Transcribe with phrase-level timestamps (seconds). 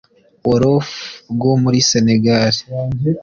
[0.47, 0.89] Wolof
[1.33, 2.53] rwo muri Senegal